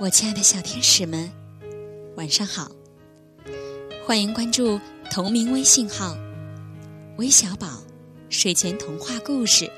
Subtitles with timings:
[0.00, 1.28] 我亲爱的小天使们，
[2.14, 2.70] 晚上好！
[4.06, 4.78] 欢迎关注
[5.10, 6.16] 同名微信号
[7.18, 7.82] “微小宝
[8.30, 9.68] 睡前童话故事”。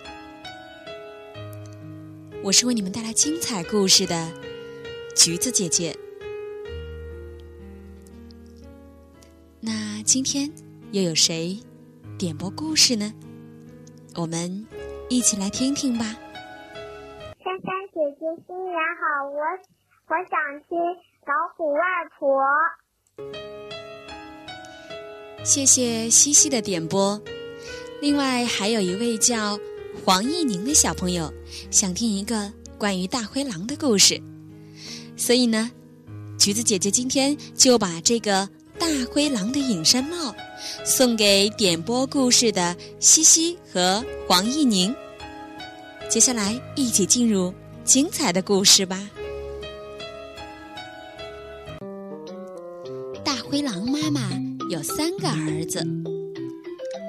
[2.45, 4.30] 我是为你们带来精彩故事的
[5.17, 5.96] 橘子姐姐。
[9.59, 10.52] 那今天
[10.93, 11.59] 又有谁
[12.18, 13.11] 点播故事呢？
[14.16, 14.66] 我们
[15.09, 16.05] 一起来听听吧。
[16.05, 19.27] 珊珊姐姐，新年好！
[19.31, 19.79] 我。
[20.11, 20.37] 我想
[20.69, 20.77] 听
[21.25, 21.81] 老虎外
[22.18, 22.43] 婆。
[25.45, 27.23] 谢谢西西的点播。
[28.01, 29.57] 另外还有一位叫
[30.04, 31.32] 黄义宁的小朋友
[31.71, 34.20] 想听一个关于大灰狼的故事，
[35.17, 35.70] 所以呢，
[36.37, 38.48] 橘子姐姐今天就把这个
[38.81, 40.34] 大灰狼的隐身帽
[40.84, 44.92] 送给点播故事的西西和黄义宁。
[46.09, 49.09] 接下来一起进入精彩的故事吧。
[53.51, 54.31] 灰狼妈妈
[54.70, 55.84] 有三个儿子。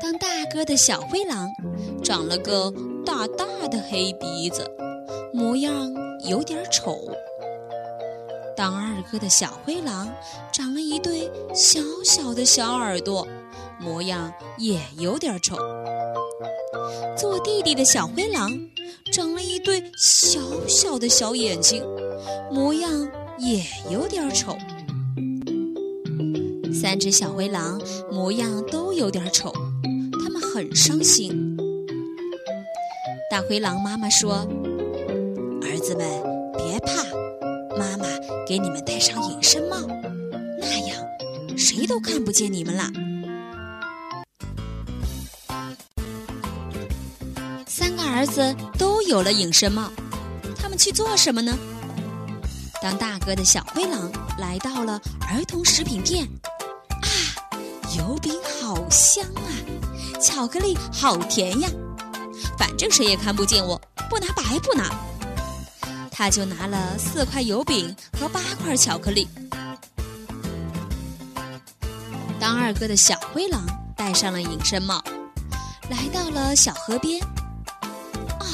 [0.01, 1.47] 当大哥的小灰狼
[2.03, 2.73] 长了个
[3.05, 4.67] 大大的黑鼻子，
[5.31, 5.93] 模样
[6.27, 6.93] 有点丑；
[8.57, 10.11] 当二哥的小灰狼
[10.51, 13.27] 长了一对小小的小耳朵，
[13.79, 15.55] 模样也有点丑；
[17.15, 18.49] 做弟弟的小灰狼
[19.13, 21.85] 长了一对小小的小眼睛，
[22.51, 24.57] 模样也有点丑。
[26.73, 27.79] 三只小灰狼
[28.11, 29.53] 模样都有点丑，
[30.23, 31.55] 他们很伤心。
[33.29, 34.47] 大灰狼妈妈说
[35.63, 36.07] ：“儿子们
[36.57, 37.03] 别怕，
[37.77, 38.05] 妈妈
[38.47, 39.77] 给你们戴上隐身帽，
[40.59, 40.97] 那样
[41.57, 42.89] 谁都看不见你们了。”
[47.67, 49.91] 三个儿子都有了隐身帽，
[50.57, 51.57] 他们去做什么呢？
[52.81, 56.27] 当大哥的小灰狼来到了儿童食品店。
[57.97, 59.51] 油饼好香啊，
[60.21, 61.69] 巧克力好甜呀，
[62.57, 63.79] 反正谁也看不见我，
[64.09, 64.89] 不拿白不拿。
[66.11, 69.27] 他就拿了四块油饼和八块巧克力。
[72.39, 73.65] 当二哥的小灰狼
[73.95, 75.03] 戴上了隐身帽，
[75.89, 77.21] 来到了小河边。
[78.39, 78.45] 啊，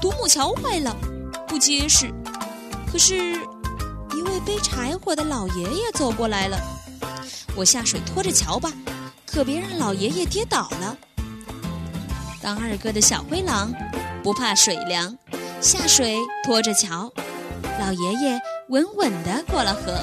[0.00, 0.96] 独木桥坏了，
[1.46, 2.12] 不结实。
[2.90, 3.34] 可是，
[4.14, 6.58] 一位背柴火的老爷爷走过来了。
[7.56, 8.72] 我下水拖着桥吧，
[9.26, 10.96] 可别让老爷爷跌倒了。
[12.40, 13.72] 当二哥的小灰狼
[14.22, 15.14] 不怕水凉，
[15.60, 17.12] 下水拖着桥，
[17.78, 19.98] 老爷爷稳稳地过了河。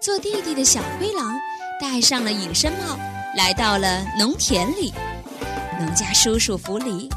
[0.00, 1.32] 做弟弟的小灰狼
[1.80, 2.98] 戴上了隐身帽，
[3.36, 4.92] 来到了农田里。
[5.78, 7.08] 农家叔叔扶犁，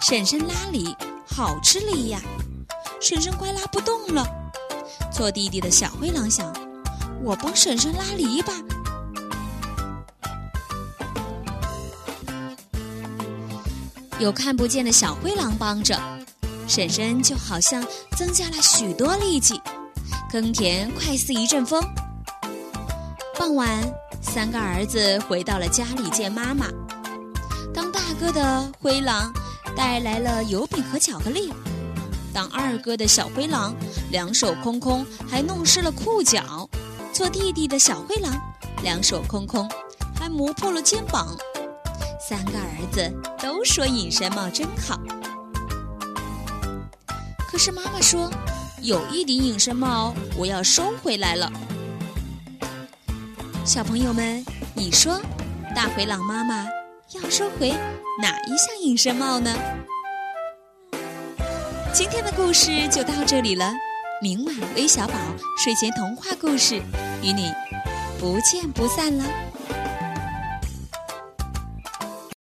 [0.00, 2.20] 婶婶拉犁，好吃力呀！
[3.00, 4.24] 婶婶快拉不动了。
[5.10, 6.67] 做弟弟的小灰狼想。
[7.22, 8.52] 我帮婶婶拉犁吧。
[14.18, 15.96] 有看不见的小灰狼帮着，
[16.66, 17.84] 婶婶就好像
[18.16, 19.60] 增加了许多力气，
[20.30, 21.80] 耕田快似一阵风。
[23.38, 23.68] 傍晚，
[24.20, 26.66] 三个儿子回到了家里见妈妈。
[27.72, 29.32] 当大哥的灰狼
[29.76, 31.52] 带来了油饼和巧克力，
[32.34, 33.72] 当二哥的小灰狼
[34.10, 36.68] 两手空空，还弄湿了裤脚。
[37.18, 38.32] 做弟弟的小灰狼，
[38.84, 39.68] 两手空空，
[40.16, 41.36] 还磨破了肩膀。
[42.20, 43.12] 三个儿子
[43.42, 44.96] 都说隐身帽真好。
[47.50, 48.30] 可是妈妈说，
[48.82, 51.50] 有一顶隐身帽我要收回来了。
[53.64, 55.20] 小朋友们，你说，
[55.74, 56.68] 大灰狼妈妈
[57.14, 57.70] 要收回
[58.22, 59.52] 哪一项隐身帽呢？
[61.92, 63.72] 今天的故事就到这里了。
[64.20, 65.14] 明晚微小宝
[65.56, 66.82] 睡前童话故事，
[67.22, 67.52] 与你
[68.18, 69.24] 不见不散了。